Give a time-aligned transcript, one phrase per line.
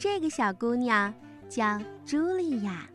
[0.00, 1.12] 这个小姑娘
[1.46, 2.88] 叫茱莉亚，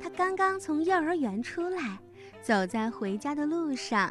[0.00, 1.98] 她刚刚从幼儿园出来，
[2.40, 4.10] 走在回家的路上。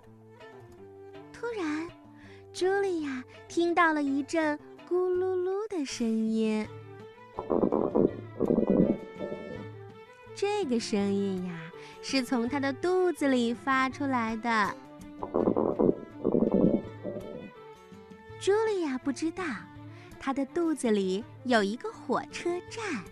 [1.33, 1.89] 突然，
[2.53, 4.55] 茱莉亚听到了一阵
[4.87, 6.67] 咕噜噜的声音。
[10.35, 11.59] 这个声音呀，
[12.03, 14.75] 是从她的肚子里发出来的。
[18.39, 19.43] 茱莉亚不知道，
[20.25, 23.03] 她的肚子里有一个火车站。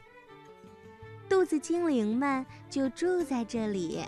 [1.30, 4.04] 肚子精灵们就住在这里，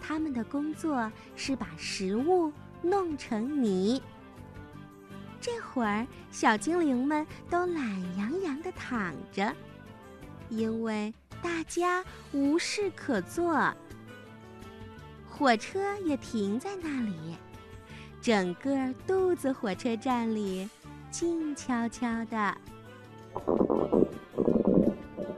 [0.00, 2.52] 他们的工作是把食物
[2.82, 4.02] 弄成泥。
[5.40, 9.54] 这会儿，小精灵们都懒洋洋地躺着，
[10.48, 13.72] 因为大家无事可做。
[15.28, 17.36] 火车也停在那里。
[18.20, 20.68] 整个肚子火车站里
[21.10, 22.56] 静悄悄的。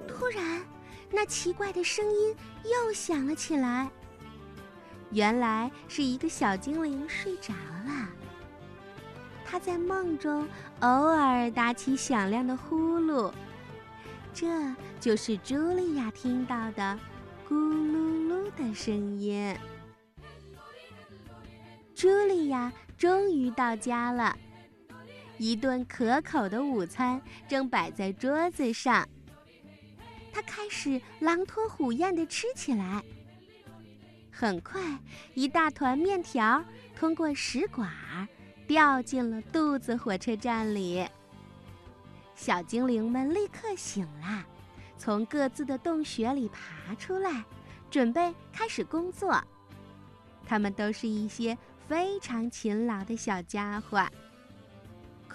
[0.06, 0.62] 突然，
[1.10, 3.90] 那奇怪的声音又响了起来。
[5.10, 8.08] 原来是一个小精灵睡着了。
[9.44, 10.48] 他在梦中
[10.80, 13.30] 偶尔打起响亮的呼噜，
[14.32, 14.46] 这
[14.98, 16.98] 就是茱莉亚听到的
[17.46, 19.54] “咕噜噜”的声音。
[21.94, 24.34] 茱莉亚终于到家了，
[25.38, 29.08] 一顿可口的午餐正摆在桌子上。
[30.32, 33.02] 他开始狼吞虎咽地吃起来。
[34.30, 34.80] 很快，
[35.34, 37.90] 一大团面条通过食管
[38.66, 41.06] 掉进了肚子火车站里。
[42.34, 44.46] 小精灵们立刻醒了，
[44.96, 47.44] 从各自的洞穴里爬出来，
[47.90, 49.42] 准备开始工作。
[50.46, 51.56] 他们都是一些。
[51.88, 54.02] 非常勤劳的小家伙。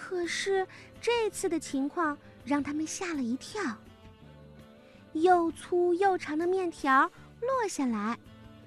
[0.08, 0.66] 可是
[1.02, 3.62] 这次的情况让他们吓了一跳。
[5.12, 8.18] 又粗又长的面条落下来，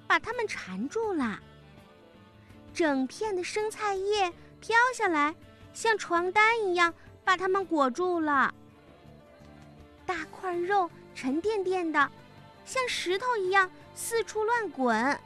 [0.07, 1.41] 把他们缠住了。
[2.75, 4.31] 整片的生菜叶
[4.61, 5.35] 飘下来，
[5.73, 6.93] 像床单一样
[7.25, 8.55] 把他们裹住了。
[10.05, 12.11] 大块肉沉甸甸的，
[12.67, 15.19] 像石头一样四处乱滚。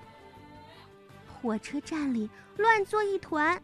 [1.42, 2.30] 火车站里。
[2.56, 3.60] 乱作一团，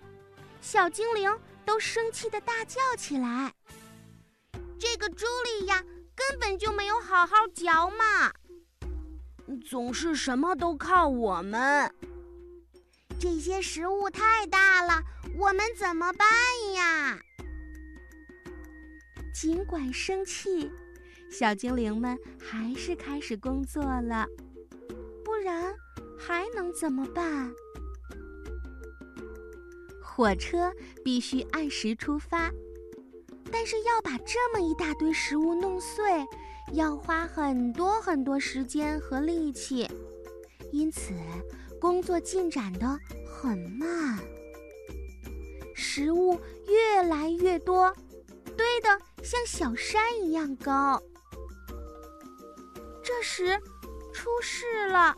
[0.60, 1.32] 小精灵
[1.64, 3.52] 都生气的大叫起来。
[4.78, 5.84] 这个茱莉亚
[6.14, 8.32] 根本就没有好好嚼嘛，
[9.68, 11.92] 总是什么都靠我们。
[13.18, 15.02] 这些食物太大了，
[15.36, 16.26] 我们怎么办
[16.74, 17.18] 呀？
[19.34, 20.70] 尽管生气，
[21.30, 24.26] 小精灵们还是开始工作了，
[25.22, 25.74] 不然
[26.18, 27.52] 还能怎么办？
[30.20, 30.70] 火车
[31.02, 32.52] 必须按时出发，
[33.50, 36.02] 但是要把这么一大堆食物弄碎，
[36.74, 39.88] 要花很多很多时间和力气，
[40.72, 41.14] 因此
[41.80, 44.18] 工作进展的很慢。
[45.74, 47.90] 食物越来越多，
[48.58, 48.90] 堆得
[49.24, 51.02] 像小山一样高。
[53.02, 53.58] 这时，
[54.12, 55.16] 出事了，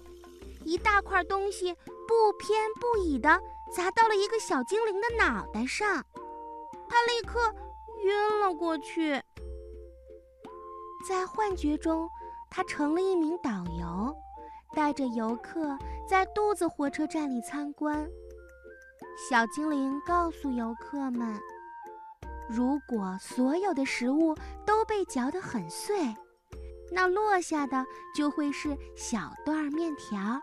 [0.64, 1.74] 一大块东西
[2.06, 3.40] 不偏不倚的。
[3.74, 6.04] 砸到了一个小精灵的脑袋上，
[6.88, 7.54] 他立刻
[8.04, 9.20] 晕了过去。
[11.08, 12.08] 在幻觉中，
[12.50, 14.14] 他成了一名导游，
[14.74, 15.76] 带着游客
[16.08, 18.08] 在肚子火车站里参观。
[19.28, 21.40] 小精灵告诉游客们，
[22.48, 26.14] 如果所有的食物都被嚼得很碎，
[26.90, 27.84] 那落下的
[28.14, 30.40] 就会是小段面条、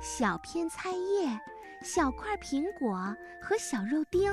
[0.00, 1.40] 小片菜叶。
[1.82, 2.96] 小块苹果
[3.40, 4.32] 和小肉丁，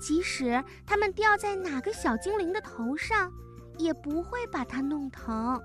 [0.00, 3.32] 即使它们掉在哪个小精灵的头上，
[3.76, 5.60] 也不会把它弄疼。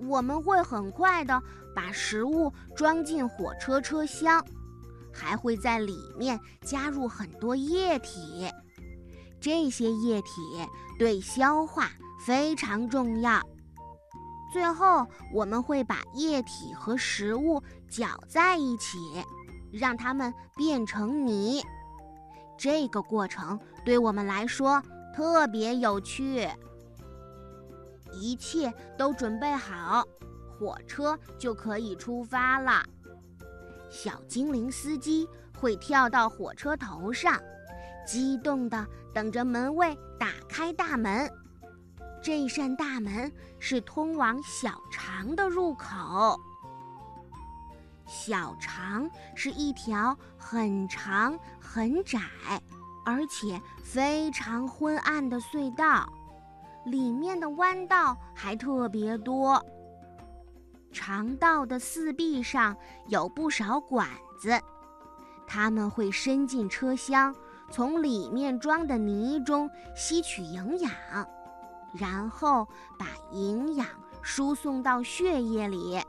[0.00, 1.42] 我们会很快的
[1.74, 4.44] 把食物装进火车车厢，
[5.12, 8.50] 还会在里面加入很多液体。
[9.40, 10.30] 这些液体
[10.98, 11.90] 对消化
[12.26, 13.40] 非常重要。
[14.56, 18.96] 最后，我们会把液体和食物搅在一起，
[19.70, 21.62] 让它们变成泥。
[22.56, 24.82] 这个过程对我们来说
[25.14, 26.48] 特别有趣。
[28.10, 30.02] 一切都准备好，
[30.58, 32.82] 火车就可以出发了。
[33.90, 35.28] 小精灵司机
[35.60, 37.38] 会跳到火车头上，
[38.06, 41.30] 激动地等着门卫打开大门。
[42.26, 43.30] 这扇大门
[43.60, 46.36] 是通往小肠的入口。
[48.04, 52.18] 小肠是一条很长、很窄，
[53.04, 56.12] 而且非常昏暗的隧道，
[56.84, 59.64] 里面的弯道还特别多。
[60.90, 62.76] 肠道的四壁上
[63.06, 64.08] 有不少管
[64.40, 64.60] 子，
[65.46, 67.32] 它们会伸进车厢，
[67.70, 70.90] 从里面装的泥中吸取营养，
[71.98, 72.66] 然后
[72.98, 73.86] 把营养
[74.22, 76.00] 输送到血液里。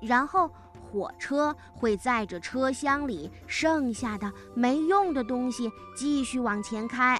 [0.00, 0.50] 然后
[0.90, 7.18] 火车会载着车厢里剩下的没用的东西继续往前开，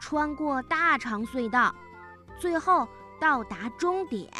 [0.00, 1.74] 穿过大长隧道，
[2.38, 2.86] 最后
[3.20, 4.30] 到达终点。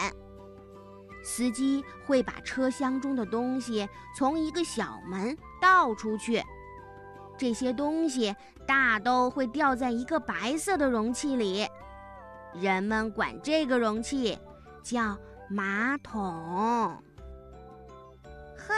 [1.25, 6.43] 司机会把车厢中的东西从一个小门倒出去，
[7.39, 8.35] 这些东西
[8.67, 11.67] 大都会掉在一个白色的容器里，
[12.53, 14.37] 人们管这个容器
[14.83, 15.17] 叫
[15.49, 17.01] 马桶。
[18.57, 18.75] 嘿，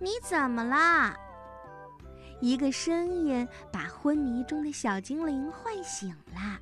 [0.00, 1.14] 你怎么了？
[2.40, 6.58] 一个声音把昏迷中的小精灵唤醒了，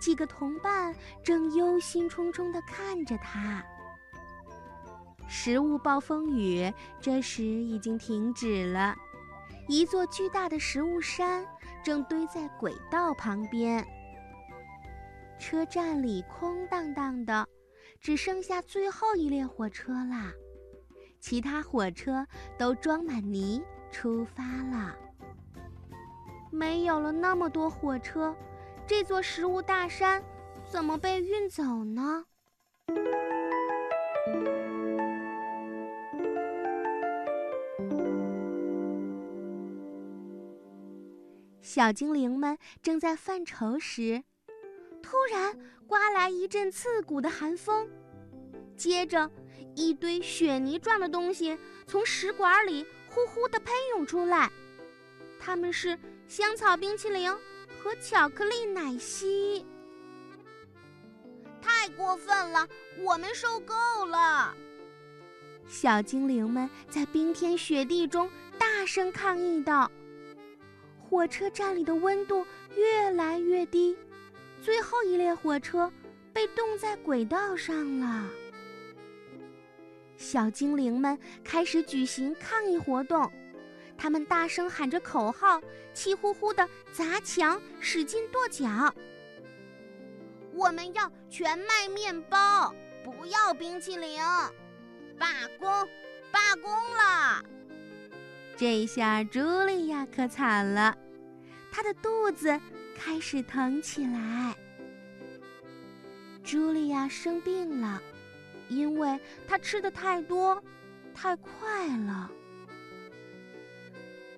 [0.00, 3.64] 几个同伴正忧心忡忡地看着他。
[5.28, 8.94] 食物暴风雨这时已经停止了，
[9.72, 11.46] 一座巨大的食物山
[11.82, 13.82] 正堆在轨道旁边。
[15.38, 17.48] 车站里空荡荡的，
[17.98, 20.30] 只剩下最后一列火车啦，
[21.20, 22.26] 其他火车
[22.58, 24.94] 都装满泥出发了。
[26.50, 28.36] 没有了那么多火车，
[28.86, 30.22] 这座食物大山
[30.66, 32.26] 怎么被运走呢？
[41.74, 44.22] 小精灵们正在犯愁时，
[45.02, 47.88] 突然刮来一阵刺骨的寒风，
[48.76, 49.30] 接着
[49.74, 54.52] 一堆雪泥状的东西从食管里呼呼地喷涌出来，
[55.40, 55.98] 它们是
[56.28, 57.32] 香草冰淇淋
[57.82, 59.64] 和巧克力奶昔。
[61.62, 63.74] 太过分了，我们受够
[64.04, 64.54] 了！
[65.66, 68.28] 小精灵们在冰天雪地中
[68.58, 69.90] 大声抗议道。
[71.12, 72.42] 火车站里的温度
[72.74, 73.94] 越来越低，
[74.62, 75.92] 最后一列火车
[76.32, 78.30] 被冻在轨道上了。
[80.16, 83.30] 小精灵们开始举行抗议活动，
[83.98, 85.60] 他们大声喊着口号，
[85.92, 88.94] 气呼呼地砸墙，使劲跺脚。
[90.54, 92.74] 我们要全麦面包，
[93.04, 94.18] 不要冰淇淋！
[95.18, 95.26] 罢
[95.60, 95.68] 工！
[96.30, 97.44] 罢工了！
[98.56, 100.96] 这下茱莉亚可惨了，
[101.72, 102.60] 她的肚子
[102.94, 104.54] 开始疼起来。
[106.44, 108.00] 茱莉亚生病了，
[108.68, 110.62] 因为她吃的太多，
[111.14, 112.30] 太快了。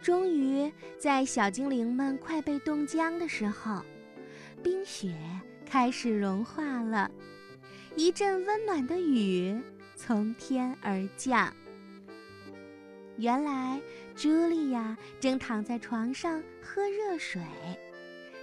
[0.00, 3.82] 终于，在小精灵们快被冻僵的时候，
[4.62, 5.12] 冰雪
[5.66, 7.10] 开始融化了，
[7.96, 9.58] 一阵温暖的雨
[9.96, 11.52] 从天而降。
[13.16, 13.80] 原来，
[14.16, 17.42] 茱莉亚正躺在床上喝热水，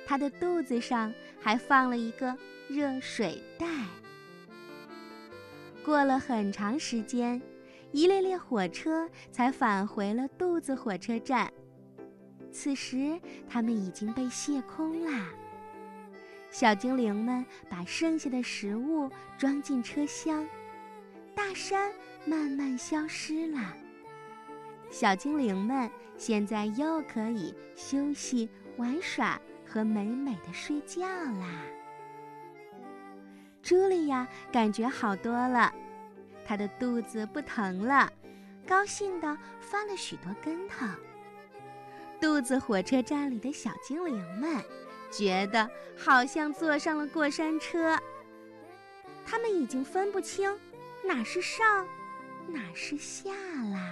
[0.06, 2.36] 她的肚子上还放了一个
[2.68, 3.68] 热水袋。
[5.84, 7.42] 过了很长时间，
[7.92, 11.52] 一列列火车才返回了肚子火车站。
[12.52, 13.20] 此时，
[13.50, 15.30] 它们已经被卸空啦。
[16.52, 20.46] 小精灵们把剩下的食物装进车厢，
[21.34, 21.92] 大山
[22.26, 23.74] 慢慢消失了。
[24.92, 31.64] 小精灵们现在又可以休息、玩耍和美美的睡觉啦。
[33.64, 35.74] 茱莉亚感觉好多了，
[36.46, 38.12] 她的肚子不疼了，
[38.68, 40.86] 高兴地翻了许多跟头。
[42.20, 44.62] 肚子火车站里的小精灵们
[45.10, 45.68] 觉得
[45.98, 47.98] 好像坐上了过山车，
[49.26, 50.56] 他们已经分不清
[51.04, 51.88] 哪是上，
[52.48, 53.91] 哪是下啦。